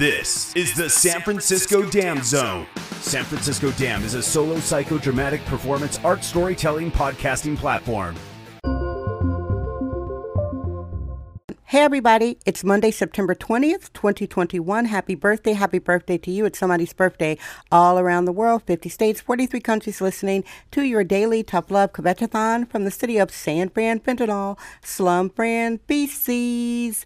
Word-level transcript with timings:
This 0.00 0.56
is 0.56 0.72
the 0.72 0.88
San 0.88 1.20
Francisco 1.20 1.82
Dam 1.82 2.22
Zone. 2.22 2.66
San 3.02 3.22
Francisco 3.22 3.70
Dam 3.72 4.02
is 4.02 4.14
a 4.14 4.22
solo 4.22 4.54
psychodramatic 4.54 5.44
performance 5.44 6.00
art 6.02 6.24
storytelling 6.24 6.90
podcasting 6.90 7.54
platform. 7.54 8.16
Hey, 11.64 11.80
everybody, 11.80 12.38
it's 12.46 12.64
Monday, 12.64 12.90
September 12.90 13.34
20th, 13.34 13.92
2021. 13.92 14.86
Happy 14.86 15.14
birthday. 15.14 15.52
Happy 15.52 15.78
birthday 15.78 16.16
to 16.16 16.30
you. 16.30 16.46
It's 16.46 16.58
somebody's 16.58 16.94
birthday 16.94 17.36
all 17.70 17.98
around 17.98 18.24
the 18.24 18.32
world, 18.32 18.62
50 18.62 18.88
states, 18.88 19.20
43 19.20 19.60
countries 19.60 20.00
listening 20.00 20.44
to 20.70 20.80
your 20.80 21.04
daily 21.04 21.42
Tough 21.42 21.70
Love 21.70 21.92
Kvetchathon 21.92 22.70
from 22.70 22.84
the 22.84 22.90
city 22.90 23.18
of 23.18 23.30
San 23.30 23.68
Fran, 23.68 24.00
Fentanyl, 24.00 24.58
Slum 24.82 25.28
Fran, 25.28 25.78
BC's. 25.86 27.04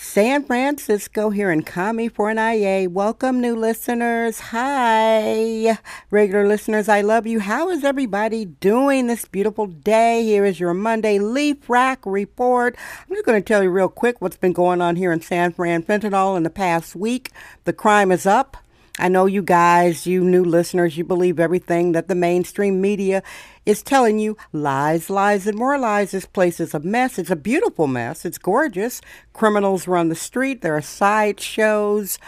San 0.00 0.44
Francisco 0.44 1.30
here 1.30 1.50
in 1.50 1.64
Kami 1.64 2.08
for 2.08 2.30
an 2.30 2.38
IA. 2.38 2.88
Welcome, 2.88 3.40
new 3.40 3.56
listeners. 3.56 4.38
Hi, 4.38 5.76
regular 6.12 6.46
listeners. 6.46 6.88
I 6.88 7.00
love 7.00 7.26
you. 7.26 7.40
How 7.40 7.68
is 7.70 7.82
everybody 7.82 8.44
doing 8.44 9.08
this 9.08 9.24
beautiful 9.24 9.66
day? 9.66 10.22
Here 10.22 10.44
is 10.44 10.60
your 10.60 10.72
Monday 10.72 11.18
LaFrac 11.18 11.98
report. 12.04 12.76
I'm 12.78 13.16
just 13.16 13.26
going 13.26 13.42
to 13.42 13.46
tell 13.46 13.60
you 13.60 13.70
real 13.70 13.88
quick 13.88 14.20
what's 14.20 14.36
been 14.36 14.52
going 14.52 14.80
on 14.80 14.94
here 14.94 15.10
in 15.10 15.20
San 15.20 15.52
Fran 15.52 15.82
Fentanyl 15.82 16.36
in 16.36 16.44
the 16.44 16.50
past 16.50 16.94
week. 16.94 17.32
The 17.64 17.72
crime 17.72 18.12
is 18.12 18.24
up. 18.24 18.56
I 18.98 19.08
know 19.08 19.26
you 19.26 19.42
guys, 19.42 20.06
you 20.06 20.24
new 20.24 20.44
listeners, 20.44 20.98
you 20.98 21.04
believe 21.04 21.38
everything 21.38 21.92
that 21.92 22.08
the 22.08 22.16
mainstream 22.16 22.80
media 22.80 23.22
is 23.64 23.82
telling 23.82 24.18
you. 24.18 24.36
Lies, 24.52 25.08
lies, 25.08 25.46
and 25.46 25.56
more 25.56 25.78
lies. 25.78 26.10
This 26.10 26.26
place 26.26 26.58
is 26.58 26.74
a 26.74 26.80
mess. 26.80 27.18
It's 27.18 27.30
a 27.30 27.36
beautiful 27.36 27.86
mess. 27.86 28.24
It's 28.24 28.38
gorgeous. 28.38 29.00
Criminals 29.32 29.86
run 29.86 30.08
the 30.08 30.16
street. 30.16 30.62
There 30.62 30.76
are 30.76 30.82
side 30.82 31.38
shows 31.38 32.18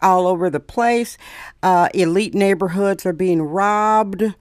all 0.00 0.26
over 0.28 0.48
the 0.48 0.60
place. 0.60 1.18
Uh, 1.62 1.88
elite 1.92 2.34
neighborhoods 2.34 3.04
are 3.04 3.12
being 3.12 3.42
robbed. 3.42 4.34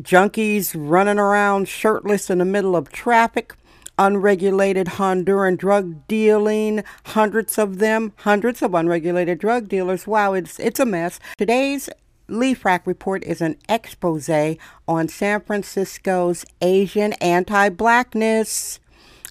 Junkies 0.00 0.74
running 0.74 1.18
around 1.18 1.68
shirtless 1.68 2.30
in 2.30 2.38
the 2.38 2.44
middle 2.46 2.74
of 2.74 2.90
traffic 2.90 3.54
unregulated 4.00 4.86
Honduran 4.86 5.58
drug 5.58 6.08
dealing, 6.08 6.82
hundreds 7.04 7.58
of 7.58 7.78
them, 7.78 8.14
hundreds 8.16 8.62
of 8.62 8.74
unregulated 8.74 9.38
drug 9.38 9.68
dealers. 9.68 10.06
Wow, 10.06 10.32
it's 10.32 10.58
it's 10.58 10.80
a 10.80 10.86
mess. 10.86 11.20
Today's 11.36 11.90
LaFrac 12.26 12.86
report 12.86 13.22
is 13.24 13.42
an 13.42 13.58
expose 13.68 14.30
on 14.88 15.08
San 15.08 15.40
Francisco's 15.42 16.46
Asian 16.62 17.12
anti-blackness. 17.14 18.80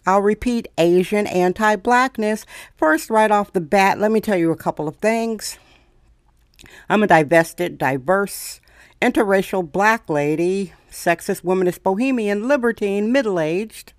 I'll 0.06 0.22
repeat 0.22 0.68
Asian 0.78 1.26
anti 1.26 1.76
blackness. 1.76 2.46
First, 2.78 3.10
right 3.10 3.32
off 3.32 3.54
the 3.54 3.62
bat, 3.62 4.00
let 4.00 4.12
me 4.12 4.22
tell 4.22 4.38
you 4.38 4.52
a 4.52 4.58
couple 4.58 4.88
of 4.88 4.98
things. 4.98 5.58
I'm 6.88 7.02
a 7.02 7.08
divested, 7.08 7.78
diverse, 7.80 8.62
interracial 9.02 9.70
black 9.70 10.10
lady, 10.10 10.74
sexist, 10.92 11.42
womanist, 11.42 11.82
bohemian, 11.82 12.48
libertine, 12.48 13.12
middle 13.12 13.40
aged. 13.40 13.94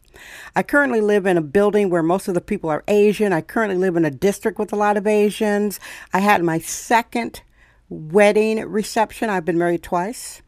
I 0.55 0.63
currently 0.63 1.01
live 1.01 1.27
in 1.27 1.37
a 1.37 1.43
building 1.43 1.91
where 1.91 2.03
most 2.03 2.29
of 2.29 2.35
the 2.35 2.41
people 2.41 2.71
are 2.71 2.85
Asian. 2.89 3.33
I 3.33 3.41
currently 3.41 3.77
live 3.77 3.97
in 3.97 4.05
a 4.05 4.11
district 4.11 4.59
with 4.59 4.73
a 4.73 4.77
lot 4.77 4.97
of 4.97 5.07
Asians. 5.07 5.81
I 6.13 6.21
had 6.21 6.43
my 6.43 6.59
second 6.59 7.43
wedding 7.89 8.65
reception. 8.67 9.31
I've 9.31 9.45
been 9.45 9.59
married 9.59 9.83
twice 9.83 10.43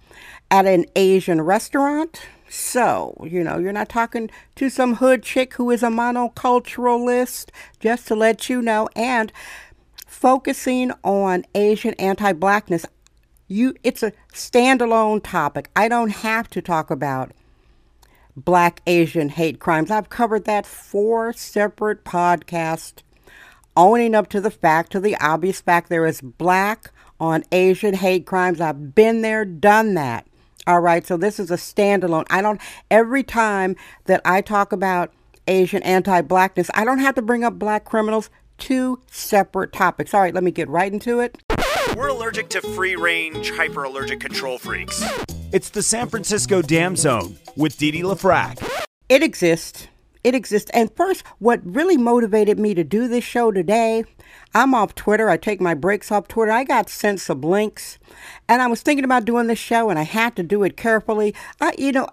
at 0.50 0.66
an 0.66 0.86
Asian 0.96 1.40
restaurant. 1.40 2.22
So, 2.48 3.14
you 3.28 3.42
know, 3.42 3.58
you're 3.58 3.72
not 3.72 3.88
talking 3.88 4.30
to 4.56 4.68
some 4.68 4.96
hood 4.96 5.22
chick 5.22 5.54
who 5.54 5.70
is 5.70 5.82
a 5.82 5.86
monoculturalist, 5.86 7.48
just 7.80 8.06
to 8.08 8.14
let 8.14 8.50
you 8.50 8.60
know. 8.60 8.90
And 8.94 9.32
focusing 10.06 10.92
on 11.02 11.46
Asian 11.54 11.94
anti 11.94 12.32
blackness, 12.34 12.84
you 13.48 13.74
it's 13.82 14.02
a 14.02 14.12
standalone 14.34 15.22
topic. 15.22 15.70
I 15.74 15.88
don't 15.88 16.10
have 16.10 16.48
to 16.50 16.60
talk 16.60 16.90
about 16.90 17.32
black 18.36 18.82
Asian 18.86 19.28
hate 19.28 19.58
crimes. 19.58 19.90
I've 19.90 20.10
covered 20.10 20.44
that 20.44 20.66
four 20.66 21.32
separate 21.32 22.04
podcasts, 22.04 23.02
owning 23.76 24.14
up 24.14 24.28
to 24.30 24.40
the 24.40 24.50
fact, 24.50 24.92
to 24.92 25.00
the 25.00 25.16
obvious 25.16 25.60
fact 25.60 25.88
there 25.88 26.06
is 26.06 26.20
black 26.20 26.90
on 27.20 27.44
Asian 27.52 27.94
hate 27.94 28.26
crimes. 28.26 28.60
I've 28.60 28.94
been 28.94 29.22
there, 29.22 29.44
done 29.44 29.94
that. 29.94 30.26
All 30.66 30.80
right, 30.80 31.06
so 31.06 31.16
this 31.16 31.40
is 31.40 31.50
a 31.50 31.56
standalone. 31.56 32.24
I 32.30 32.40
don't, 32.40 32.60
every 32.90 33.22
time 33.22 33.76
that 34.04 34.20
I 34.24 34.40
talk 34.40 34.72
about 34.72 35.12
Asian 35.48 35.82
anti 35.82 36.20
blackness, 36.22 36.70
I 36.74 36.84
don't 36.84 37.00
have 37.00 37.16
to 37.16 37.22
bring 37.22 37.44
up 37.44 37.58
black 37.58 37.84
criminals. 37.84 38.30
Two 38.58 39.00
separate 39.10 39.72
topics. 39.72 40.14
All 40.14 40.20
right, 40.20 40.32
let 40.34 40.44
me 40.44 40.52
get 40.52 40.68
right 40.68 40.92
into 40.92 41.18
it. 41.18 41.42
We're 41.96 42.08
allergic 42.08 42.48
to 42.50 42.60
free 42.60 42.94
range, 42.94 43.50
hyper 43.50 43.82
allergic 43.84 44.20
control 44.20 44.56
freaks. 44.56 45.02
It's 45.52 45.68
the 45.68 45.82
San 45.82 46.08
Francisco 46.08 46.62
Dam 46.62 46.96
Zone 46.96 47.36
with 47.56 47.76
Didi 47.76 48.00
LaFrac. 48.00 48.86
It 49.10 49.22
exists. 49.22 49.86
It 50.24 50.34
exists. 50.34 50.70
And 50.72 50.90
first, 50.96 51.26
what 51.40 51.60
really 51.62 51.98
motivated 51.98 52.58
me 52.58 52.72
to 52.72 52.82
do 52.82 53.06
this 53.06 53.22
show 53.22 53.52
today, 53.52 54.04
I'm 54.54 54.72
off 54.72 54.94
Twitter. 54.94 55.28
I 55.28 55.36
take 55.36 55.60
my 55.60 55.74
breaks 55.74 56.10
off 56.10 56.26
Twitter. 56.26 56.52
I 56.52 56.64
got 56.64 56.88
sent 56.88 57.20
some 57.20 57.42
links, 57.42 57.98
and 58.48 58.62
I 58.62 58.66
was 58.66 58.80
thinking 58.80 59.04
about 59.04 59.26
doing 59.26 59.46
this 59.46 59.58
show, 59.58 59.90
and 59.90 59.98
I 59.98 60.04
had 60.04 60.36
to 60.36 60.42
do 60.42 60.62
it 60.62 60.78
carefully. 60.78 61.34
I, 61.60 61.74
you 61.76 61.92
know. 61.92 62.08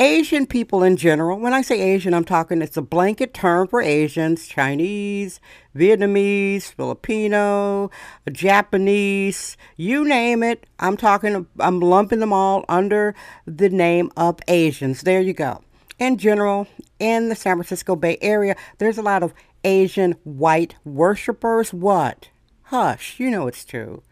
Asian 0.00 0.46
people 0.46 0.82
in 0.82 0.96
general, 0.96 1.38
when 1.38 1.52
I 1.52 1.60
say 1.60 1.78
Asian, 1.78 2.14
I'm 2.14 2.24
talking, 2.24 2.62
it's 2.62 2.78
a 2.78 2.82
blanket 2.82 3.34
term 3.34 3.68
for 3.68 3.82
Asians, 3.82 4.48
Chinese, 4.48 5.40
Vietnamese, 5.76 6.72
Filipino, 6.72 7.90
Japanese, 8.32 9.58
you 9.76 10.08
name 10.08 10.42
it. 10.42 10.66
I'm 10.78 10.96
talking, 10.96 11.46
I'm 11.58 11.80
lumping 11.80 12.20
them 12.20 12.32
all 12.32 12.64
under 12.66 13.14
the 13.44 13.68
name 13.68 14.10
of 14.16 14.38
Asians. 14.48 15.02
There 15.02 15.20
you 15.20 15.34
go. 15.34 15.62
In 15.98 16.16
general, 16.16 16.66
in 16.98 17.28
the 17.28 17.36
San 17.36 17.56
Francisco 17.56 17.94
Bay 17.94 18.16
Area, 18.22 18.56
there's 18.78 18.96
a 18.96 19.02
lot 19.02 19.22
of 19.22 19.34
Asian 19.64 20.12
white 20.24 20.76
worshipers. 20.82 21.74
What? 21.74 22.30
Hush, 22.62 23.20
you 23.20 23.30
know 23.30 23.46
it's 23.46 23.66
true. 23.66 24.02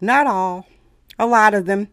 Not 0.00 0.26
all. 0.26 0.66
A 1.18 1.26
lot 1.26 1.54
of 1.54 1.66
them. 1.66 1.88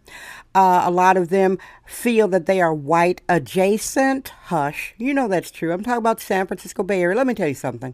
Uh, 0.53 0.81
a 0.83 0.91
lot 0.91 1.15
of 1.15 1.29
them 1.29 1.57
feel 1.85 2.27
that 2.27 2.45
they 2.45 2.59
are 2.59 2.73
white 2.73 3.21
adjacent. 3.29 4.29
Hush. 4.45 4.93
You 4.97 5.13
know 5.13 5.27
that's 5.27 5.51
true. 5.51 5.71
I'm 5.71 5.83
talking 5.83 5.99
about 5.99 6.19
San 6.19 6.47
Francisco 6.47 6.83
Bay 6.83 7.01
Area. 7.01 7.15
Let 7.15 7.27
me 7.27 7.33
tell 7.33 7.47
you 7.47 7.53
something. 7.53 7.93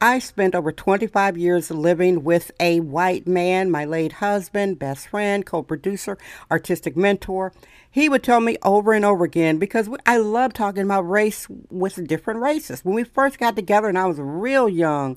I 0.00 0.18
spent 0.18 0.54
over 0.54 0.72
25 0.72 1.38
years 1.38 1.70
living 1.70 2.24
with 2.24 2.50
a 2.58 2.80
white 2.80 3.26
man, 3.26 3.70
my 3.70 3.84
late 3.84 4.14
husband, 4.14 4.78
best 4.78 5.08
friend, 5.08 5.46
co 5.46 5.62
producer, 5.62 6.18
artistic 6.50 6.96
mentor. 6.96 7.52
He 7.90 8.08
would 8.08 8.24
tell 8.24 8.40
me 8.40 8.56
over 8.62 8.92
and 8.92 9.04
over 9.04 9.24
again 9.24 9.58
because 9.58 9.88
I 10.04 10.16
love 10.16 10.52
talking 10.52 10.82
about 10.82 11.08
race 11.08 11.46
with 11.70 12.06
different 12.08 12.40
races. 12.40 12.84
When 12.84 12.96
we 12.96 13.04
first 13.04 13.38
got 13.38 13.54
together, 13.54 13.88
and 13.88 13.98
I 13.98 14.06
was 14.06 14.18
a 14.18 14.24
real 14.24 14.68
young 14.68 15.16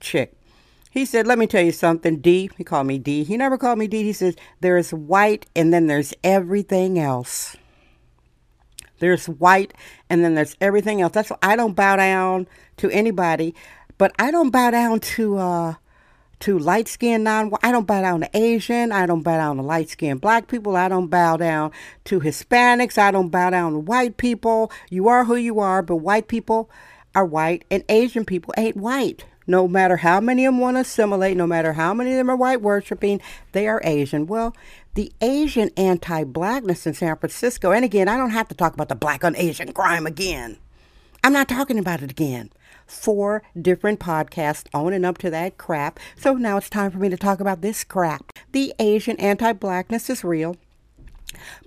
chick, 0.00 0.34
he 0.90 1.04
said, 1.04 1.26
Let 1.26 1.38
me 1.38 1.46
tell 1.46 1.62
you 1.62 1.72
something, 1.72 2.16
D. 2.16 2.50
He 2.58 2.64
called 2.64 2.88
me 2.88 2.98
D. 2.98 3.22
He 3.22 3.36
never 3.36 3.56
called 3.56 3.78
me 3.78 3.86
D. 3.86 4.02
He 4.02 4.12
says, 4.12 4.34
There's 4.60 4.92
white 4.92 5.46
and 5.54 5.72
then 5.72 5.86
there's 5.86 6.12
everything 6.24 6.98
else. 6.98 7.56
There's 8.98 9.28
white 9.28 9.72
and 10.10 10.24
then 10.24 10.34
there's 10.34 10.56
everything 10.60 11.00
else. 11.00 11.12
That's 11.12 11.30
why 11.30 11.38
I 11.42 11.56
don't 11.56 11.74
bow 11.74 11.96
down 11.96 12.48
to 12.78 12.90
anybody, 12.90 13.54
but 13.98 14.12
I 14.18 14.30
don't 14.30 14.50
bow 14.50 14.72
down 14.72 15.00
to 15.00 15.38
uh 15.38 15.74
to 16.40 16.58
light 16.58 16.88
skinned 16.88 17.24
non 17.24 17.52
I 17.62 17.70
don't 17.70 17.86
bow 17.86 18.02
down 18.02 18.20
to 18.20 18.36
Asian, 18.36 18.92
I 18.92 19.06
don't 19.06 19.22
bow 19.22 19.36
down 19.36 19.56
to 19.56 19.62
light 19.62 19.90
skinned 19.90 20.20
black 20.20 20.48
people, 20.48 20.76
I 20.76 20.88
don't 20.88 21.08
bow 21.08 21.36
down 21.36 21.70
to 22.04 22.20
Hispanics, 22.20 22.98
I 22.98 23.10
don't 23.10 23.28
bow 23.28 23.50
down 23.50 23.72
to 23.72 23.78
white 23.78 24.16
people. 24.16 24.72
You 24.90 25.08
are 25.08 25.24
who 25.24 25.36
you 25.36 25.60
are, 25.60 25.82
but 25.82 25.96
white 25.96 26.28
people 26.28 26.70
are 27.14 27.24
white 27.24 27.64
and 27.70 27.84
Asian 27.88 28.24
people 28.24 28.54
ain't 28.56 28.76
white 28.76 29.24
no 29.50 29.68
matter 29.68 29.98
how 29.98 30.20
many 30.20 30.46
of 30.46 30.54
them 30.54 30.60
want 30.60 30.76
to 30.76 30.82
assimilate, 30.82 31.36
no 31.36 31.46
matter 31.46 31.74
how 31.74 31.92
many 31.92 32.12
of 32.12 32.16
them 32.16 32.30
are 32.30 32.36
white 32.36 32.62
worshiping, 32.62 33.20
they 33.52 33.66
are 33.68 33.80
Asian. 33.84 34.26
Well, 34.26 34.54
the 34.94 35.12
Asian 35.20 35.70
anti 35.76 36.24
blackness 36.24 36.86
in 36.86 36.94
San 36.94 37.16
Francisco, 37.16 37.72
and 37.72 37.84
again, 37.84 38.08
I 38.08 38.16
don't 38.16 38.30
have 38.30 38.48
to 38.48 38.54
talk 38.54 38.74
about 38.74 38.88
the 38.88 38.94
black 38.94 39.24
on 39.24 39.36
Asian 39.36 39.72
crime 39.72 40.06
again. 40.06 40.58
I'm 41.22 41.32
not 41.32 41.48
talking 41.48 41.78
about 41.78 42.02
it 42.02 42.10
again. 42.10 42.50
four 42.86 43.42
different 43.60 44.00
podcasts 44.00 44.66
on 44.74 44.92
and 44.92 45.06
up 45.06 45.18
to 45.18 45.30
that 45.30 45.58
crap. 45.58 46.00
So 46.16 46.34
now 46.34 46.56
it's 46.56 46.70
time 46.70 46.90
for 46.90 46.98
me 46.98 47.08
to 47.08 47.16
talk 47.16 47.38
about 47.38 47.60
this 47.60 47.84
crap. 47.84 48.32
The 48.52 48.74
Asian 48.78 49.16
anti 49.18 49.52
blackness 49.52 50.10
is 50.10 50.24
real. 50.24 50.56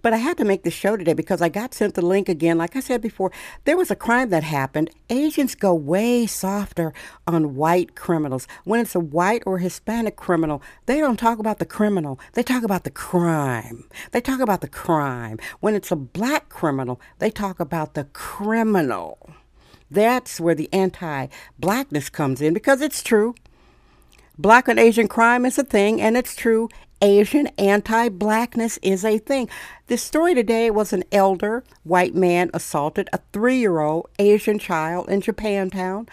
But 0.02 0.14
I 0.14 0.18
had 0.18 0.38
to 0.38 0.46
make 0.46 0.64
the 0.64 0.72
show 0.72 0.98
today 0.98 1.14
because 1.14 1.42
I 1.42 1.50
got 1.50 1.74
sent 1.74 1.96
the 1.96 2.02
link 2.02 2.30
again. 2.30 2.58
Like 2.58 2.76
I 2.76 2.80
said 2.80 3.02
before, 3.02 3.32
there 3.66 3.78
was 3.78 3.92
a 3.92 3.96
crime 3.96 4.30
that 4.30 4.44
happened. 4.44 4.90
Asians 5.10 5.56
go 5.56 5.74
way 5.74 6.26
softer 6.26 6.94
on 7.28 7.56
white 7.56 7.96
criminals. 7.96 8.48
When 8.64 8.80
it's 8.80 8.96
a 8.96 9.00
white 9.00 9.44
or 9.46 9.60
Hispanic 9.60 10.16
criminal, 10.16 10.62
they 10.86 11.00
don't 11.00 11.18
talk 11.18 11.40
about 11.40 11.60
the 11.60 11.66
criminal. 11.66 12.20
They 12.34 12.44
talk 12.44 12.64
about 12.64 12.84
the 12.84 12.92
crime. 12.92 13.86
They 14.12 14.22
talk 14.22 14.40
about 14.40 14.62
the 14.62 14.68
crime. 14.68 15.40
When 15.60 15.76
it's 15.76 15.92
a 15.92 15.96
black 15.96 16.50
criminal, 16.50 17.00
they 17.20 17.30
talk 17.30 17.60
about 17.60 17.94
the 17.94 18.06
criminal. 18.06 19.30
That's 19.90 20.40
where 20.40 20.56
the 20.56 20.70
anti 20.74 21.28
blackness 21.60 22.10
comes 22.10 22.42
in 22.42 22.54
because 22.54 22.82
it's 22.82 23.04
true. 23.04 23.36
Black 24.38 24.68
and 24.68 24.80
Asian 24.80 25.08
crime 25.08 25.46
is 25.46 25.60
a 25.60 25.64
thing, 25.64 26.02
and 26.02 26.18
it's 26.18 26.36
true. 26.36 26.68
Asian 27.04 27.48
anti 27.58 28.08
blackness 28.08 28.80
is 28.82 29.04
a 29.04 29.18
thing. 29.18 29.50
This 29.88 30.02
story 30.02 30.34
today 30.34 30.72
was 30.72 30.94
an 30.94 31.04
elder 31.12 31.66
white 31.84 32.16
man 32.16 32.50
assaulted 32.54 33.10
a 33.12 33.20
three 33.34 33.58
year 33.58 33.82
old 33.82 34.10
Asian 34.20 34.58
child 34.58 35.10
in 35.10 35.20
Japantown. 35.20 36.08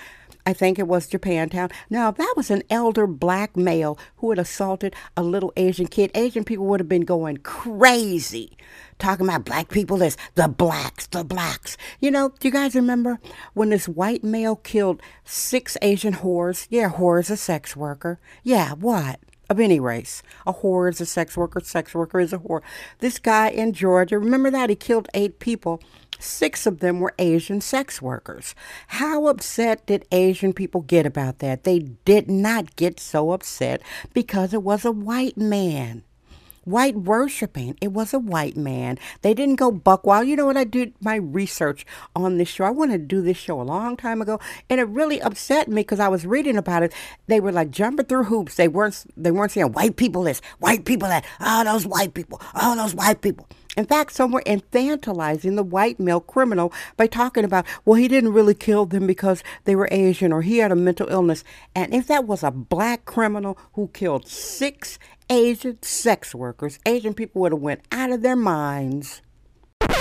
I 0.45 0.53
think 0.53 0.81
it 0.81 0.89
was 0.89 1.07
Japantown. 1.07 1.71
Now, 1.91 2.11
that 2.11 2.35
was 2.37 2.51
an 2.51 2.65
elder 2.69 3.07
black 3.07 3.57
male 3.57 4.01
who 4.17 4.31
had 4.31 4.41
assaulted 4.41 4.97
a 5.17 5.23
little 5.23 5.53
Asian 5.57 5.87
kid, 5.87 6.11
Asian 6.17 6.43
people 6.43 6.67
would 6.67 6.81
have 6.81 6.89
been 6.89 7.05
going 7.05 7.37
crazy 7.37 8.57
talking 8.99 9.27
about 9.27 9.45
black 9.45 9.69
people 9.69 10.03
as 10.03 10.17
the 10.35 10.49
blacks, 10.49 11.07
the 11.07 11.23
blacks. 11.23 11.77
You 12.01 12.11
know, 12.11 12.31
do 12.41 12.49
you 12.49 12.53
guys 12.53 12.75
remember 12.75 13.21
when 13.55 13.69
this 13.69 13.89
white 13.89 14.25
male 14.25 14.57
killed 14.57 15.01
six 15.25 15.77
Asian 15.83 16.15
whores? 16.15 16.67
Yeah, 16.69 16.91
whores 16.91 17.31
a 17.31 17.37
sex 17.37 17.77
worker. 17.77 18.19
Yeah, 18.43 18.73
what? 18.73 19.21
Of 19.51 19.59
any 19.59 19.81
race. 19.81 20.23
A 20.47 20.55
whore 20.55 20.89
is 20.89 21.01
a 21.01 21.07
sex 21.07 21.37
worker, 21.37 21.59
sex 21.59 21.93
worker 21.93 22.21
is 22.21 22.33
a 22.33 22.39
whore. 22.39 22.63
This 23.01 23.19
guy 23.19 23.49
in 23.49 23.73
Georgia, 23.73 24.17
remember 24.17 24.49
that? 24.53 24.71
He 24.71 24.77
killed 24.77 25.09
eight 25.13 25.41
people. 25.41 25.83
Six 26.21 26.67
of 26.67 26.79
them 26.79 27.01
were 27.01 27.15
Asian 27.19 27.61
sex 27.61 28.01
workers. 28.01 28.55
How 28.87 29.27
upset 29.27 29.85
did 29.87 30.07
Asian 30.13 30.53
people 30.53 30.83
get 30.83 31.05
about 31.05 31.41
that? 31.41 31.65
They 31.65 31.81
did 31.81 32.31
not 32.31 32.77
get 32.77 33.01
so 33.01 33.33
upset 33.33 33.83
because 34.15 34.55
it 34.55 34.63
was 34.63 34.85
a 34.85 34.93
white 34.93 35.37
man 35.37 36.05
white 36.65 36.97
worshiping. 36.97 37.77
It 37.81 37.93
was 37.93 38.13
a 38.13 38.19
white 38.19 38.57
man. 38.57 38.99
They 39.23 39.35
didn't 39.35 39.57
go 39.57 39.71
buck 39.71 40.07
wild. 40.07 40.27
You 40.27 40.37
know 40.37 40.47
what? 40.47 40.57
I 40.57 40.65
did 40.65 40.95
my 41.01 41.17
research 41.17 41.87
on 42.15 42.39
this 42.39 42.49
show. 42.49 42.65
I 42.65 42.71
wanted 42.71 42.99
to 42.99 43.17
do 43.17 43.23
this 43.23 43.37
show 43.37 43.61
a 43.61 43.63
long 43.63 43.97
time 43.97 44.21
ago, 44.23 44.39
and 44.69 44.81
it 44.81 44.85
really 44.85 45.21
upset 45.21 45.69
me 45.69 45.83
because 45.83 46.01
I 46.01 46.09
was 46.09 46.27
reading 46.27 46.57
about 46.57 46.83
it. 46.83 46.93
They 47.27 47.41
were 47.41 47.53
like 47.53 47.71
jumping 47.71 48.07
through 48.07 48.25
hoops. 48.25 48.57
They 48.57 48.69
weren't. 48.69 49.05
They 49.17 49.31
weren't 49.31 49.53
saying 49.53 49.73
white 49.73 49.97
people 49.97 50.23
this, 50.23 50.41
white 50.59 50.85
people 50.85 51.09
that. 51.09 51.25
Oh, 51.41 51.65
those 51.65 51.87
white 51.87 52.15
people. 52.15 52.41
Oh, 52.55 52.77
those 52.77 52.95
white 52.95 53.21
people. 53.21 53.47
In 53.77 53.87
fact, 53.87 54.13
some 54.13 54.33
were 54.33 54.43
infantilizing 54.47 55.55
the 55.55 55.63
white 55.63 56.01
male 56.01 56.21
criminal 56.21 56.73
by 56.97 57.07
talking 57.07 57.45
about, 57.45 57.65
well, 57.85 57.95
he 57.95 58.09
didn't 58.09 58.33
really 58.33 58.55
kill 58.55 58.85
them 58.85 59.07
because 59.07 59.45
they 59.65 59.77
were 59.77 59.89
Asian 59.93 60.33
or 60.33 60.43
he 60.43 60.59
had 60.59 60.73
a 60.73 60.77
mental 60.77 61.09
illness. 61.09 61.45
And 61.75 61.95
if 61.95 62.09
that 62.09 62.27
was 62.27 62.43
a 62.43 62.51
black 62.51 63.05
criminal 63.05 63.57
who 63.75 63.89
killed 63.89 64.27
six 64.27 64.99
Asian 65.31 65.81
sex 65.81 66.35
workers, 66.35 66.81
Asian 66.85 67.15
people 67.15 67.41
would 67.43 67.53
have 67.53 67.61
went 67.61 67.83
out 67.93 68.11
of 68.11 68.23
their 68.23 68.35
minds. 68.35 69.23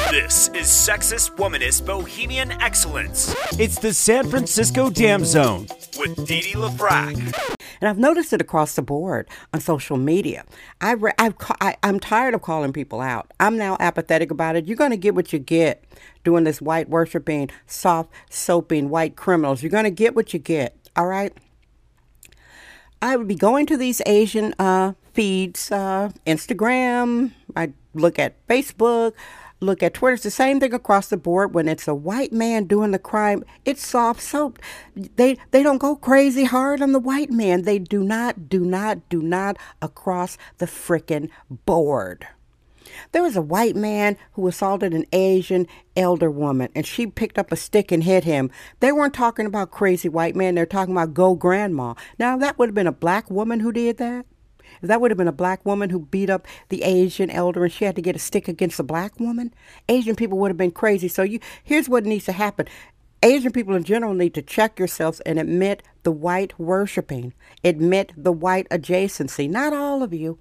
This 0.09 0.47
is 0.49 0.65
Sexist 0.65 1.35
Womanist 1.35 1.85
Bohemian 1.85 2.51
Excellence. 2.53 3.35
It's 3.59 3.77
the 3.77 3.93
San 3.93 4.27
Francisco 4.27 4.89
Dam 4.89 5.23
Zone 5.23 5.67
with 5.99 6.25
Dee 6.25 6.41
Dee 6.41 6.53
LaFrac. 6.53 7.57
And 7.79 7.87
I've 7.87 7.99
noticed 7.99 8.33
it 8.33 8.41
across 8.41 8.73
the 8.73 8.81
board 8.81 9.29
on 9.53 9.59
social 9.61 9.97
media. 9.97 10.45
I 10.81 10.93
re- 10.93 11.13
I've 11.19 11.35
I, 11.61 11.75
I'm 11.83 11.99
tired 11.99 12.33
of 12.33 12.41
calling 12.41 12.73
people 12.73 12.99
out. 12.99 13.31
I'm 13.39 13.55
now 13.55 13.77
apathetic 13.79 14.31
about 14.31 14.55
it. 14.55 14.65
You're 14.65 14.77
going 14.77 14.89
to 14.89 14.97
get 14.97 15.13
what 15.13 15.31
you 15.31 15.37
get 15.37 15.83
doing 16.23 16.43
this 16.43 16.59
white 16.59 16.89
worshiping, 16.89 17.51
soft 17.67 18.11
soaping 18.31 18.89
white 18.89 19.15
criminals. 19.15 19.61
You're 19.61 19.69
going 19.69 19.83
to 19.83 19.91
get 19.91 20.15
what 20.15 20.33
you 20.33 20.39
get. 20.39 20.75
All 20.95 21.05
right? 21.05 21.33
I 23.01 23.15
would 23.15 23.27
be 23.27 23.35
going 23.35 23.65
to 23.67 23.77
these 23.77 24.01
Asian 24.05 24.53
uh, 24.59 24.93
feeds, 25.19 25.69
uh, 25.69 26.09
Instagram, 26.25 27.33
I 27.53 27.73
look 27.93 28.17
at 28.17 28.47
Facebook, 28.47 29.11
look 29.59 29.83
at 29.83 29.93
Twitter. 29.93 30.13
It's 30.13 30.23
the 30.23 30.31
same 30.31 30.61
thing 30.61 30.73
across 30.73 31.09
the 31.09 31.17
board. 31.17 31.53
When 31.53 31.67
it's 31.67 31.89
a 31.89 31.93
white 31.93 32.31
man 32.31 32.63
doing 32.63 32.91
the 32.91 32.99
crime, 32.99 33.43
it's 33.65 33.85
soft 33.85 34.21
soap. 34.21 34.59
They 34.95 35.37
they 35.51 35.61
don't 35.61 35.77
go 35.77 35.97
crazy 35.97 36.45
hard 36.45 36.81
on 36.81 36.93
the 36.93 37.01
white 37.01 37.31
man. 37.31 37.63
They 37.63 37.79
do 37.79 38.01
not, 38.01 38.47
do 38.47 38.63
not, 38.63 39.09
do 39.09 39.21
not 39.21 39.57
across 39.81 40.37
the 40.57 40.67
frickin' 40.67 41.29
board. 41.65 42.25
There 43.11 43.21
was 43.21 43.35
a 43.35 43.41
white 43.41 43.75
man 43.75 44.15
who 44.33 44.47
assaulted 44.47 44.93
an 44.93 45.05
Asian 45.11 45.67
elder 45.97 46.31
woman, 46.31 46.69
and 46.73 46.87
she 46.87 47.05
picked 47.05 47.37
up 47.37 47.51
a 47.51 47.57
stick 47.57 47.91
and 47.91 48.05
hit 48.05 48.23
him. 48.23 48.51
They 48.79 48.93
weren't 48.93 49.13
talking 49.13 49.45
about 49.45 49.69
crazy 49.69 50.07
white 50.07 50.37
man, 50.37 50.55
they're 50.55 50.65
talking 50.65 50.93
about 50.93 51.13
go 51.13 51.35
grandma. 51.35 51.95
Now, 52.17 52.37
that 52.37 52.57
would 52.57 52.69
have 52.69 52.75
been 52.75 52.87
a 52.87 52.93
black 52.93 53.29
woman 53.29 53.59
who 53.59 53.73
did 53.73 53.97
that. 53.97 54.25
That 54.81 55.01
would 55.01 55.11
have 55.11 55.17
been 55.17 55.27
a 55.27 55.33
black 55.33 55.65
woman 55.65 55.89
who 55.89 55.99
beat 55.99 56.29
up 56.29 56.47
the 56.69 56.83
Asian 56.83 57.29
elder 57.29 57.63
and 57.63 57.73
she 57.73 57.85
had 57.85 57.95
to 57.95 58.01
get 58.01 58.15
a 58.15 58.19
stick 58.19 58.47
against 58.47 58.79
a 58.79 58.83
black 58.83 59.19
woman, 59.19 59.53
Asian 59.87 60.15
people 60.15 60.37
would 60.39 60.51
have 60.51 60.57
been 60.57 60.71
crazy. 60.71 61.07
So 61.07 61.23
you 61.23 61.39
here's 61.63 61.89
what 61.89 62.05
needs 62.05 62.25
to 62.25 62.31
happen. 62.31 62.67
Asian 63.21 63.51
people 63.51 63.75
in 63.75 63.83
general 63.83 64.13
need 64.13 64.33
to 64.35 64.41
check 64.41 64.79
yourselves 64.79 65.19
and 65.21 65.37
admit 65.37 65.83
the 66.03 66.11
white 66.11 66.57
worshiping. 66.57 67.33
Admit 67.63 68.13
the 68.15 68.31
white 68.31 68.69
adjacency. 68.69 69.49
Not 69.49 69.73
all 69.73 70.01
of 70.01 70.13
you, 70.13 70.39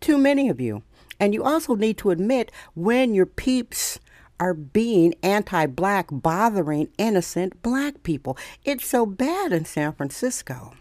too 0.00 0.18
many 0.18 0.50
of 0.50 0.60
you. 0.60 0.82
And 1.18 1.32
you 1.32 1.42
also 1.42 1.74
need 1.74 1.96
to 1.98 2.10
admit 2.10 2.52
when 2.74 3.14
your 3.14 3.26
peeps 3.26 3.98
are 4.38 4.54
being 4.54 5.14
anti 5.22 5.66
black, 5.66 6.08
bothering 6.12 6.88
innocent 6.98 7.62
black 7.62 8.02
people. 8.02 8.36
It's 8.64 8.86
so 8.86 9.06
bad 9.06 9.52
in 9.52 9.64
San 9.64 9.94
Francisco 9.94 10.74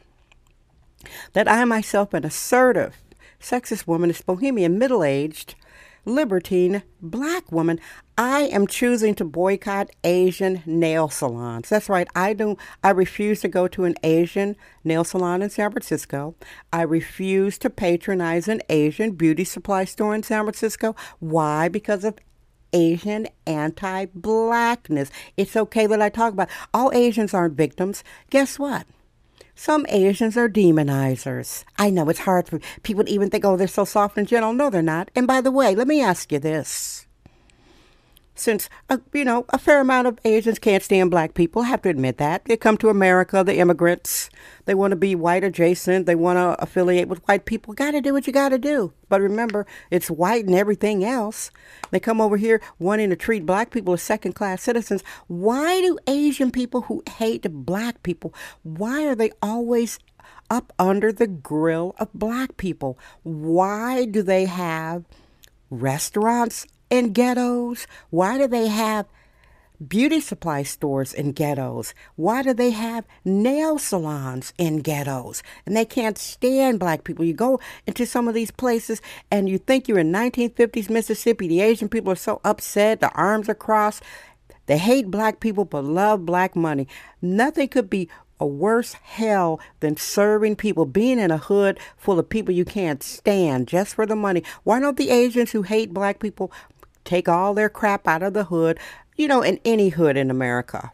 that 1.33 1.47
I 1.47 1.63
myself, 1.65 2.13
an 2.13 2.25
assertive, 2.25 2.95
sexist 3.39 3.87
woman, 3.87 4.09
is 4.09 4.21
bohemian, 4.21 4.79
middle 4.79 5.03
aged, 5.03 5.55
libertine 6.07 6.83
black 7.01 7.51
woman, 7.51 7.79
I 8.17 8.43
am 8.43 8.65
choosing 8.65 9.13
to 9.15 9.25
boycott 9.25 9.89
Asian 10.03 10.63
nail 10.65 11.09
salons. 11.09 11.69
That's 11.69 11.89
right. 11.89 12.07
I 12.15 12.33
do 12.33 12.57
I 12.83 12.89
refuse 12.89 13.41
to 13.41 13.47
go 13.47 13.67
to 13.67 13.83
an 13.83 13.95
Asian 14.03 14.55
nail 14.83 15.03
salon 15.03 15.41
in 15.41 15.49
San 15.49 15.71
Francisco. 15.71 16.35
I 16.73 16.81
refuse 16.81 17.57
to 17.59 17.69
patronize 17.69 18.47
an 18.47 18.61
Asian 18.69 19.11
beauty 19.11 19.43
supply 19.43 19.85
store 19.85 20.15
in 20.15 20.23
San 20.23 20.45
Francisco. 20.45 20.95
Why? 21.19 21.67
Because 21.67 22.03
of 22.03 22.17
Asian 22.73 23.27
anti 23.45 24.05
blackness. 24.15 25.11
It's 25.35 25.55
okay 25.55 25.87
that 25.87 26.01
I 26.01 26.09
talk 26.09 26.33
about 26.33 26.49
all 26.73 26.91
Asians 26.93 27.33
aren't 27.33 27.55
victims. 27.55 28.03
Guess 28.29 28.57
what? 28.57 28.87
Some 29.59 29.87
Asians 29.89 30.37
are 30.37 30.47
demonizers. 30.47 31.63
I 31.79 31.89
know 31.89 32.07
it's 32.09 32.19
hard 32.19 32.47
for 32.47 32.59
people 32.83 33.03
to 33.03 33.11
even 33.11 33.31
think, 33.31 33.43
oh, 33.43 33.57
they're 33.57 33.67
so 33.67 33.85
soft 33.85 34.15
and 34.15 34.27
gentle. 34.27 34.53
No, 34.53 34.69
they're 34.69 34.83
not. 34.83 35.09
And 35.15 35.25
by 35.25 35.41
the 35.41 35.49
way, 35.51 35.73
let 35.73 35.87
me 35.87 35.99
ask 35.99 36.31
you 36.31 36.37
this 36.37 37.06
since 38.39 38.69
uh, 38.89 38.97
you 39.13 39.25
know 39.25 39.45
a 39.49 39.57
fair 39.57 39.79
amount 39.81 40.07
of 40.07 40.19
Asians 40.25 40.59
can't 40.59 40.83
stand 40.83 41.11
black 41.11 41.33
people. 41.33 41.63
I 41.63 41.65
have 41.65 41.81
to 41.83 41.89
admit 41.89 42.17
that 42.17 42.45
they 42.45 42.57
come 42.57 42.77
to 42.77 42.89
America, 42.89 43.43
the 43.43 43.57
immigrants. 43.57 44.29
They 44.65 44.75
want 44.75 44.91
to 44.91 44.95
be 44.97 45.15
white 45.15 45.43
adjacent. 45.43 46.05
They 46.05 46.15
want 46.15 46.37
to 46.37 46.61
affiliate 46.61 47.07
with 47.07 47.25
white 47.27 47.45
people. 47.45 47.73
Got 47.73 47.91
to 47.91 48.01
do 48.01 48.13
what 48.13 48.27
you 48.27 48.33
got 48.33 48.49
to 48.49 48.57
do. 48.57 48.93
But 49.09 49.21
remember, 49.21 49.65
it's 49.89 50.11
white 50.11 50.45
and 50.45 50.55
everything 50.55 51.03
else. 51.03 51.51
They 51.91 51.99
come 51.99 52.19
over 52.19 52.37
here 52.37 52.61
wanting 52.79 53.09
to 53.09 53.15
treat 53.15 53.45
black 53.45 53.71
people 53.71 53.93
as 53.93 54.01
second 54.01 54.33
class 54.33 54.61
citizens. 54.61 55.03
Why 55.27 55.81
do 55.81 55.97
Asian 56.07 56.51
people 56.51 56.81
who 56.81 57.03
hate 57.09 57.47
black 57.65 58.03
people? 58.03 58.33
Why 58.63 59.05
are 59.05 59.15
they 59.15 59.31
always 59.41 59.99
up 60.49 60.73
under 60.79 61.11
the 61.11 61.27
grill 61.27 61.95
of 61.99 62.11
black 62.13 62.57
people? 62.57 62.97
Why 63.23 64.05
do 64.05 64.21
they 64.21 64.45
have 64.45 65.05
restaurants 65.69 66.65
in 66.89 67.13
ghettos? 67.13 67.87
Why 68.09 68.37
do 68.37 68.47
they 68.47 68.67
have 68.67 69.05
beauty 69.85 70.19
supply 70.19 70.63
stores 70.63 71.13
in 71.13 71.31
ghettos? 71.31 71.93
Why 72.15 72.41
do 72.41 72.53
they 72.53 72.71
have 72.71 73.05
nail 73.23 73.77
salons 73.77 74.53
in 74.57 74.79
ghettos? 74.79 75.43
And 75.65 75.75
they 75.75 75.85
can't 75.85 76.17
stand 76.17 76.79
black 76.79 77.03
people. 77.03 77.25
You 77.25 77.33
go 77.33 77.59
into 77.85 78.05
some 78.05 78.27
of 78.27 78.33
these 78.33 78.51
places 78.51 79.01
and 79.29 79.49
you 79.49 79.57
think 79.57 79.87
you're 79.87 79.99
in 79.99 80.11
1950s 80.11 80.89
Mississippi. 80.89 81.47
The 81.47 81.61
Asian 81.61 81.89
people 81.89 82.11
are 82.11 82.15
so 82.15 82.41
upset, 82.43 82.99
the 82.99 83.11
arms 83.11 83.49
are 83.49 83.55
crossed. 83.55 84.03
They 84.65 84.77
hate 84.77 85.09
black 85.09 85.39
people 85.39 85.65
but 85.65 85.85
love 85.85 86.25
black 86.25 86.55
money. 86.55 86.87
Nothing 87.21 87.69
could 87.69 87.89
be 87.89 88.09
a 88.39 88.45
worse 88.45 88.93
hell 88.93 89.59
than 89.79 89.97
serving 89.97 90.55
people, 90.55 90.85
being 90.85 91.19
in 91.19 91.31
a 91.31 91.37
hood 91.37 91.79
full 91.95 92.19
of 92.19 92.29
people 92.29 92.53
you 92.53 92.65
can't 92.65 93.01
stand 93.01 93.67
just 93.67 93.95
for 93.95 94.05
the 94.05 94.15
money. 94.15 94.43
Why 94.63 94.79
don't 94.79 94.97
the 94.97 95.09
Asians 95.09 95.51
who 95.51 95.63
hate 95.63 95.93
black 95.93 96.19
people 96.19 96.51
take 97.07 97.27
all 97.27 97.53
their 97.55 97.69
crap 97.69 98.07
out 98.07 98.21
of 98.21 98.33
the 98.33 98.43
hood, 98.45 98.77
you 99.15 99.27
know, 99.27 99.41
in 99.41 99.59
any 99.65 99.89
hood 99.89 100.17
in 100.17 100.29
America. 100.29 100.91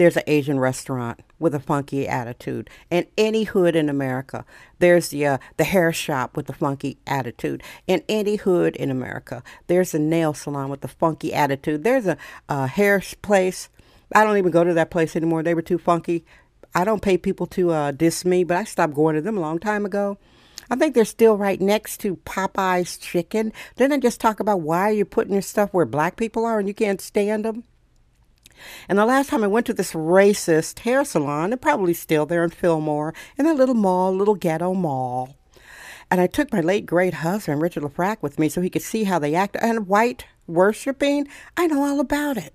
there's 0.00 0.16
an 0.16 0.22
Asian 0.26 0.58
restaurant 0.58 1.20
with 1.38 1.54
a 1.54 1.60
funky 1.60 2.08
attitude. 2.08 2.70
In 2.88 3.06
any 3.18 3.44
hood 3.44 3.76
in 3.76 3.90
America, 3.90 4.46
there's 4.78 5.10
the 5.10 5.26
uh, 5.26 5.38
the 5.58 5.64
hair 5.64 5.92
shop 5.92 6.38
with 6.38 6.46
the 6.46 6.54
funky 6.54 6.96
attitude. 7.06 7.62
In 7.86 8.02
any 8.08 8.36
hood 8.36 8.76
in 8.76 8.90
America, 8.90 9.42
there's 9.66 9.92
a 9.92 9.98
nail 9.98 10.32
salon 10.32 10.70
with 10.70 10.80
the 10.80 10.88
funky 10.88 11.34
attitude. 11.34 11.84
There's 11.84 12.06
a, 12.06 12.16
a 12.48 12.66
hair 12.66 13.02
place. 13.20 13.68
I 14.14 14.24
don't 14.24 14.38
even 14.38 14.50
go 14.50 14.64
to 14.64 14.72
that 14.72 14.90
place 14.90 15.14
anymore. 15.14 15.42
They 15.42 15.52
were 15.52 15.60
too 15.60 15.76
funky. 15.76 16.24
I 16.74 16.84
don't 16.84 17.02
pay 17.02 17.18
people 17.18 17.46
to 17.48 17.70
uh, 17.70 17.90
diss 17.90 18.24
me, 18.24 18.42
but 18.42 18.56
I 18.56 18.64
stopped 18.64 18.94
going 18.94 19.16
to 19.16 19.20
them 19.20 19.36
a 19.36 19.40
long 19.42 19.58
time 19.58 19.84
ago. 19.84 20.16
I 20.70 20.76
think 20.76 20.94
they're 20.94 21.04
still 21.04 21.36
right 21.36 21.60
next 21.60 21.98
to 22.00 22.16
Popeyes 22.16 23.00
Chicken. 23.00 23.52
Didn't 23.76 23.92
I 23.92 23.98
just 23.98 24.20
talk 24.20 24.38
about 24.38 24.60
why 24.60 24.90
you're 24.90 25.04
putting 25.04 25.32
your 25.32 25.42
stuff 25.42 25.70
where 25.72 25.84
black 25.84 26.16
people 26.16 26.44
are 26.44 26.60
and 26.60 26.68
you 26.68 26.74
can't 26.74 27.00
stand 27.00 27.44
them? 27.44 27.64
And 28.88 28.98
the 28.98 29.06
last 29.06 29.30
time 29.30 29.42
I 29.42 29.48
went 29.48 29.66
to 29.66 29.74
this 29.74 29.92
racist 29.92 30.80
hair 30.80 31.04
salon, 31.04 31.50
they're 31.50 31.56
probably 31.56 31.94
still 31.94 32.24
there 32.24 32.44
in 32.44 32.50
Fillmore, 32.50 33.14
in 33.36 33.46
a 33.46 33.54
little 33.54 33.74
mall, 33.74 34.14
little 34.14 34.34
ghetto 34.34 34.74
mall. 34.74 35.36
And 36.10 36.20
I 36.20 36.26
took 36.26 36.52
my 36.52 36.60
late 36.60 36.86
great 36.86 37.14
husband, 37.14 37.62
Richard 37.62 37.82
Lafrac, 37.82 38.18
with 38.20 38.38
me 38.38 38.48
so 38.48 38.60
he 38.60 38.70
could 38.70 38.82
see 38.82 39.04
how 39.04 39.18
they 39.18 39.34
act. 39.34 39.56
And 39.60 39.86
white 39.86 40.26
worshiping, 40.46 41.26
I 41.56 41.66
know 41.66 41.82
all 41.84 42.00
about 42.00 42.36
it. 42.36 42.54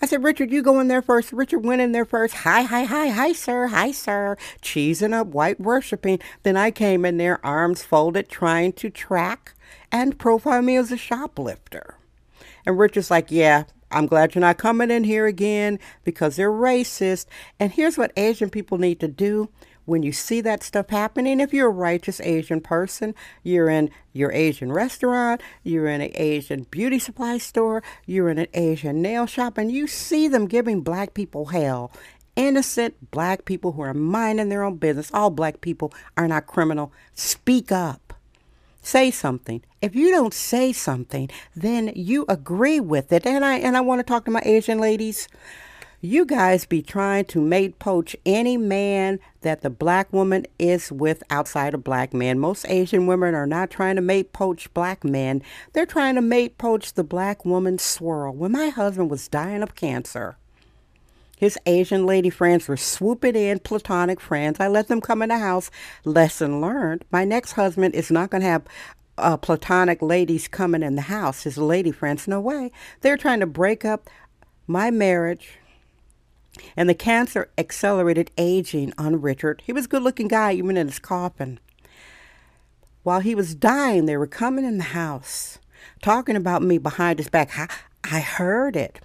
I 0.00 0.06
said, 0.06 0.24
Richard, 0.24 0.50
you 0.50 0.62
go 0.62 0.80
in 0.80 0.88
there 0.88 1.02
first. 1.02 1.32
Richard 1.32 1.64
went 1.64 1.80
in 1.80 1.92
there 1.92 2.04
first. 2.04 2.34
Hi, 2.34 2.62
hi, 2.62 2.84
hi, 2.84 3.08
hi, 3.08 3.32
sir, 3.32 3.68
hi, 3.68 3.92
sir. 3.92 4.36
Cheesing 4.62 5.12
up, 5.12 5.28
white 5.28 5.60
worshiping. 5.60 6.20
Then 6.42 6.56
I 6.56 6.70
came 6.70 7.04
in 7.04 7.16
there, 7.16 7.44
arms 7.44 7.82
folded, 7.82 8.28
trying 8.28 8.72
to 8.74 8.90
track 8.90 9.54
and 9.90 10.18
profile 10.18 10.62
me 10.62 10.76
as 10.76 10.92
a 10.92 10.96
shoplifter. 10.96 11.96
And 12.66 12.78
Richard's 12.78 13.10
like, 13.10 13.30
yeah, 13.30 13.64
I'm 13.90 14.06
glad 14.06 14.34
you're 14.34 14.40
not 14.40 14.58
coming 14.58 14.90
in 14.90 15.04
here 15.04 15.26
again 15.26 15.78
because 16.02 16.36
they're 16.36 16.50
racist. 16.50 17.26
And 17.60 17.72
here's 17.72 17.96
what 17.96 18.12
Asian 18.16 18.50
people 18.50 18.78
need 18.78 19.00
to 19.00 19.08
do 19.08 19.48
when 19.84 20.02
you 20.02 20.12
see 20.12 20.40
that 20.40 20.62
stuff 20.62 20.90
happening, 20.90 21.40
if 21.40 21.52
you're 21.52 21.68
a 21.68 21.72
righteous 21.72 22.20
Asian 22.20 22.60
person, 22.60 23.14
you're 23.42 23.68
in 23.68 23.90
your 24.12 24.32
Asian 24.32 24.72
restaurant, 24.72 25.42
you're 25.62 25.88
in 25.88 26.00
an 26.00 26.12
Asian 26.14 26.64
beauty 26.70 26.98
supply 26.98 27.38
store, 27.38 27.82
you're 28.06 28.28
in 28.28 28.38
an 28.38 28.48
Asian 28.54 29.02
nail 29.02 29.26
shop, 29.26 29.58
and 29.58 29.70
you 29.70 29.86
see 29.86 30.28
them 30.28 30.46
giving 30.46 30.80
black 30.80 31.14
people 31.14 31.46
hell. 31.46 31.92
Innocent 32.36 33.10
black 33.10 33.44
people 33.44 33.72
who 33.72 33.82
are 33.82 33.94
minding 33.94 34.48
their 34.48 34.64
own 34.64 34.76
business. 34.76 35.10
All 35.14 35.30
black 35.30 35.60
people 35.60 35.92
are 36.16 36.26
not 36.26 36.46
criminal. 36.46 36.92
Speak 37.14 37.70
up. 37.70 38.12
Say 38.82 39.10
something. 39.10 39.62
If 39.80 39.94
you 39.94 40.10
don't 40.10 40.34
say 40.34 40.72
something, 40.72 41.30
then 41.54 41.92
you 41.94 42.24
agree 42.28 42.80
with 42.80 43.12
it. 43.12 43.24
And 43.26 43.44
I 43.44 43.56
and 43.58 43.76
I 43.76 43.80
want 43.80 44.00
to 44.00 44.02
talk 44.02 44.24
to 44.24 44.30
my 44.30 44.42
Asian 44.44 44.78
ladies 44.78 45.28
you 46.04 46.26
guys 46.26 46.66
be 46.66 46.82
trying 46.82 47.24
to 47.24 47.40
mate 47.40 47.78
poach 47.78 48.14
any 48.26 48.58
man 48.58 49.18
that 49.40 49.62
the 49.62 49.70
black 49.70 50.12
woman 50.12 50.44
is 50.58 50.92
with 50.92 51.22
outside 51.30 51.72
of 51.72 51.82
black 51.82 52.12
men. 52.12 52.38
Most 52.38 52.66
Asian 52.68 53.06
women 53.06 53.34
are 53.34 53.46
not 53.46 53.70
trying 53.70 53.96
to 53.96 54.02
mate 54.02 54.34
poach 54.34 54.72
black 54.74 55.02
men. 55.02 55.42
They're 55.72 55.86
trying 55.86 56.16
to 56.16 56.20
mate 56.20 56.58
poach 56.58 56.92
the 56.92 57.04
black 57.04 57.46
woman's 57.46 57.82
swirl. 57.82 58.34
When 58.34 58.52
my 58.52 58.68
husband 58.68 59.10
was 59.10 59.28
dying 59.28 59.62
of 59.62 59.74
cancer, 59.76 60.36
his 61.38 61.58
Asian 61.64 62.04
lady 62.04 62.28
friends 62.28 62.68
were 62.68 62.76
swooping 62.76 63.34
in, 63.34 63.60
platonic 63.60 64.20
friends. 64.20 64.60
I 64.60 64.68
let 64.68 64.88
them 64.88 65.00
come 65.00 65.22
in 65.22 65.30
the 65.30 65.38
house. 65.38 65.70
Lesson 66.04 66.60
learned. 66.60 67.06
My 67.10 67.24
next 67.24 67.52
husband 67.52 67.94
is 67.94 68.10
not 68.10 68.28
going 68.28 68.42
to 68.42 68.48
have 68.48 68.62
uh, 69.16 69.38
platonic 69.38 70.02
ladies 70.02 70.48
coming 70.48 70.82
in 70.82 70.96
the 70.96 71.02
house. 71.02 71.44
His 71.44 71.56
lady 71.56 71.92
friends, 71.92 72.28
no 72.28 72.40
way. 72.40 72.72
They're 73.00 73.16
trying 73.16 73.40
to 73.40 73.46
break 73.46 73.86
up 73.86 74.10
my 74.66 74.90
marriage 74.90 75.58
and 76.76 76.88
the 76.88 76.94
cancer 76.94 77.50
accelerated 77.58 78.30
aging 78.38 78.92
on 78.98 79.20
Richard. 79.20 79.62
He 79.66 79.72
was 79.72 79.86
a 79.86 79.88
good 79.88 80.02
looking 80.02 80.28
guy, 80.28 80.52
even 80.52 80.76
in 80.76 80.88
his 80.88 80.98
coffin. 80.98 81.58
While 83.02 83.20
he 83.20 83.34
was 83.34 83.54
dying, 83.54 84.06
they 84.06 84.16
were 84.16 84.26
coming 84.26 84.64
in 84.64 84.78
the 84.78 84.84
house, 84.84 85.58
talking 86.02 86.36
about 86.36 86.62
me 86.62 86.78
behind 86.78 87.18
his 87.18 87.28
back. 87.28 87.50
I, 87.58 87.68
I 88.04 88.20
heard 88.20 88.76
it. 88.76 89.00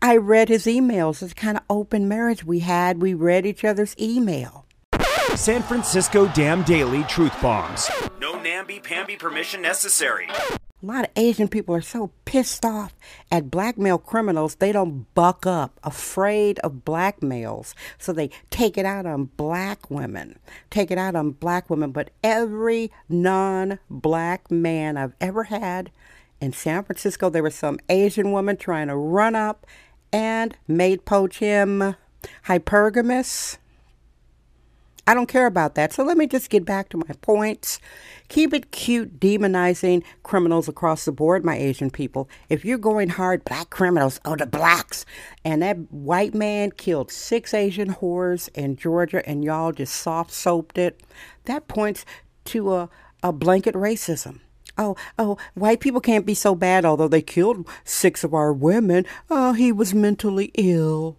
I 0.00 0.16
read 0.16 0.48
his 0.48 0.66
emails. 0.66 1.22
It's 1.22 1.32
kind 1.34 1.56
of 1.56 1.62
open 1.68 2.08
marriage 2.08 2.44
we 2.44 2.60
had. 2.60 3.02
We 3.02 3.14
read 3.14 3.46
each 3.46 3.64
other's 3.64 3.94
email. 3.98 4.66
San 5.34 5.62
Francisco 5.62 6.26
Dam 6.28 6.62
Daily 6.62 7.04
Truth 7.04 7.40
Bombs. 7.40 7.90
No 8.20 8.40
namby-pamby 8.40 9.16
permission 9.16 9.62
necessary. 9.62 10.28
A 10.82 10.86
lot 10.86 11.04
of 11.04 11.10
Asian 11.14 11.46
people 11.46 11.76
are 11.76 11.80
so 11.80 12.10
pissed 12.24 12.64
off 12.64 12.92
at 13.30 13.52
blackmail 13.52 13.98
criminals, 13.98 14.56
they 14.56 14.72
don't 14.72 15.06
buck 15.14 15.46
up, 15.46 15.78
afraid 15.84 16.58
of 16.60 16.84
blackmails. 16.84 17.74
So 17.98 18.12
they 18.12 18.30
take 18.50 18.76
it 18.76 18.84
out 18.84 19.06
on 19.06 19.26
black 19.36 19.90
women, 19.90 20.40
take 20.70 20.90
it 20.90 20.98
out 20.98 21.14
on 21.14 21.30
black 21.30 21.70
women. 21.70 21.92
But 21.92 22.10
every 22.24 22.90
non 23.08 23.78
black 23.88 24.50
man 24.50 24.96
I've 24.96 25.14
ever 25.20 25.44
had 25.44 25.92
in 26.40 26.52
San 26.52 26.82
Francisco, 26.82 27.30
there 27.30 27.44
was 27.44 27.54
some 27.54 27.78
Asian 27.88 28.32
woman 28.32 28.56
trying 28.56 28.88
to 28.88 28.96
run 28.96 29.36
up 29.36 29.64
and 30.12 30.56
mate 30.66 31.04
poach 31.04 31.38
him 31.38 31.94
hypergamous 32.46 33.58
I 35.06 35.14
don't 35.14 35.26
care 35.26 35.46
about 35.46 35.74
that. 35.74 35.92
So 35.92 36.04
let 36.04 36.16
me 36.16 36.28
just 36.28 36.48
get 36.48 36.64
back 36.64 36.88
to 36.90 36.96
my 36.96 37.14
points. 37.22 37.80
Keep 38.28 38.54
it 38.54 38.70
cute, 38.70 39.18
demonizing 39.18 40.04
criminals 40.22 40.68
across 40.68 41.04
the 41.04 41.12
board, 41.12 41.44
my 41.44 41.56
Asian 41.56 41.90
people. 41.90 42.30
If 42.48 42.64
you're 42.64 42.78
going 42.78 43.08
hard, 43.08 43.44
black 43.44 43.70
criminals, 43.70 44.20
oh, 44.24 44.36
the 44.36 44.46
blacks. 44.46 45.04
And 45.44 45.60
that 45.62 45.92
white 45.92 46.34
man 46.34 46.70
killed 46.70 47.10
six 47.10 47.52
Asian 47.52 47.94
whores 47.94 48.48
in 48.54 48.76
Georgia, 48.76 49.28
and 49.28 49.44
y'all 49.44 49.72
just 49.72 49.94
soft 49.94 50.30
soaped 50.30 50.78
it. 50.78 51.02
That 51.46 51.66
points 51.66 52.04
to 52.46 52.72
a, 52.72 52.88
a 53.24 53.32
blanket 53.32 53.74
racism. 53.74 54.38
Oh, 54.78 54.96
oh, 55.18 55.36
white 55.54 55.80
people 55.80 56.00
can't 56.00 56.24
be 56.24 56.34
so 56.34 56.54
bad, 56.54 56.84
although 56.84 57.08
they 57.08 57.22
killed 57.22 57.68
six 57.84 58.22
of 58.24 58.32
our 58.32 58.52
women. 58.52 59.04
Oh, 59.28 59.52
he 59.52 59.72
was 59.72 59.92
mentally 59.92 60.52
ill 60.54 61.18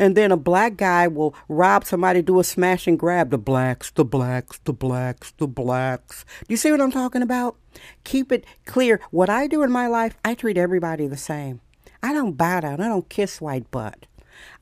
and 0.00 0.16
then 0.16 0.32
a 0.32 0.36
black 0.36 0.78
guy 0.78 1.06
will 1.06 1.34
rob 1.46 1.84
somebody, 1.84 2.22
do 2.22 2.40
a 2.40 2.44
smash 2.44 2.86
and 2.86 2.98
grab. 2.98 3.28
The 3.28 3.38
blacks, 3.38 3.90
the 3.90 4.04
blacks, 4.04 4.58
the 4.64 4.72
blacks, 4.72 5.32
the 5.36 5.46
blacks. 5.46 6.24
Do 6.40 6.46
you 6.48 6.56
see 6.56 6.72
what 6.72 6.80
I'm 6.80 6.90
talking 6.90 7.20
about? 7.20 7.56
Keep 8.02 8.32
it 8.32 8.46
clear. 8.64 8.98
What 9.10 9.28
I 9.28 9.46
do 9.46 9.62
in 9.62 9.70
my 9.70 9.86
life, 9.86 10.16
I 10.24 10.34
treat 10.34 10.56
everybody 10.56 11.06
the 11.06 11.18
same. 11.18 11.60
I 12.02 12.14
don't 12.14 12.32
bow 12.32 12.60
down. 12.60 12.80
I 12.80 12.88
don't 12.88 13.10
kiss 13.10 13.42
white 13.42 13.70
butt. 13.70 14.06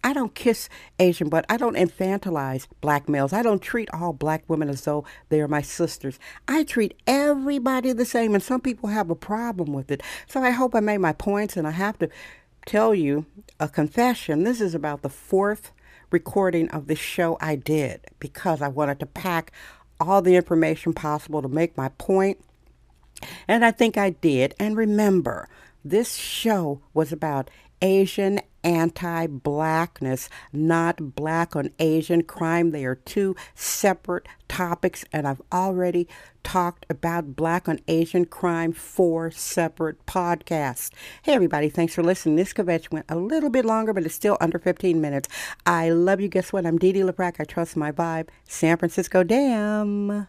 I 0.03 0.13
don't 0.13 0.35
kiss 0.35 0.69
Asian 0.99 1.29
butt. 1.29 1.47
I 1.49 1.57
don't 1.57 1.77
infantilize 1.77 2.67
black 2.81 3.09
males. 3.09 3.33
I 3.33 3.43
don't 3.43 3.63
treat 3.63 3.89
all 3.93 4.13
black 4.13 4.43
women 4.49 4.69
as 4.69 4.83
though 4.83 5.05
they 5.29 5.41
are 5.41 5.47
my 5.47 5.63
sisters. 5.63 6.19
I 6.49 6.65
treat 6.65 6.95
everybody 7.07 7.93
the 7.93 8.05
same, 8.05 8.35
and 8.35 8.43
some 8.43 8.61
people 8.61 8.89
have 8.89 9.09
a 9.09 9.15
problem 9.15 9.73
with 9.73 9.93
it. 9.93 10.03
So 10.27 10.43
I 10.43 10.51
hope 10.51 10.75
I 10.75 10.81
made 10.81 10.99
my 10.99 11.13
points, 11.13 11.57
and 11.57 11.65
I 11.65 11.71
have 11.71 11.97
to 11.99 12.09
tell 12.69 12.95
you 12.95 13.25
a 13.59 13.67
confession. 13.67 14.45
This 14.45 14.61
is 14.61 14.75
about 14.75 15.01
the 15.01 15.09
fourth 15.09 15.73
recording 16.11 16.69
of 16.69 16.87
the 16.87 16.95
show 16.95 17.39
I 17.41 17.57
did 17.57 18.03
because 18.21 18.61
I 18.61 18.69
wanted 18.69 19.01
to 19.01 19.07
pack 19.07 19.53
all 19.99 20.21
the 20.21 20.37
information 20.37 20.93
possible 20.93 21.41
to 21.41 21.49
make 21.49 21.79
my 21.79 21.89
point. 21.97 22.45
And 23.49 23.65
I 23.65 23.71
think 23.71 23.97
I 23.97 24.11
did. 24.11 24.55
And 24.61 24.77
remember, 24.77 25.49
this 25.83 26.15
show 26.15 26.83
was 26.93 27.11
about 27.11 27.51
Asian 27.81 28.39
anti 28.65 29.27
blackness, 29.27 30.29
not 30.53 31.15
black 31.15 31.57
on 31.57 31.71
Asian 31.79 32.23
crime. 32.23 32.71
They 32.71 32.85
are 32.85 32.95
two 32.95 33.37
separate 33.55 34.27
topics, 34.49 35.05
and 35.13 35.27
I've 35.27 35.43
already 35.53 36.09
talked 36.43 36.87
about 36.89 37.37
black 37.37 37.69
on 37.69 37.81
Asian 37.89 38.25
crime 38.25 38.73
four 38.73 39.31
separate 39.31 40.05
podcasts. 40.07 40.91
Hey, 41.23 41.35
everybody, 41.35 41.69
thanks 41.69 41.95
for 41.95 42.03
listening. 42.03 42.37
This 42.37 42.53
kvetch 42.53 42.91
went 42.91 43.07
a 43.09 43.17
little 43.17 43.51
bit 43.51 43.65
longer, 43.65 43.93
but 43.93 44.05
it's 44.05 44.15
still 44.15 44.39
under 44.41 44.59
15 44.59 45.01
minutes. 45.01 45.29
I 45.67 45.91
love 45.91 46.21
you. 46.21 46.29
Guess 46.29 46.53
what? 46.53 46.67
I'm 46.67 46.79
Dee 46.79 46.93
Dee 46.93 47.01
LaFrac. 47.01 47.37
I 47.39 47.45
trust 47.45 47.77
my 47.77 47.93
vibe. 47.93 48.29
San 48.47 48.77
Francisco 48.79 49.23
Dam. 49.23 50.29